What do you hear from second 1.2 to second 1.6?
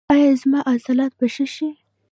ښه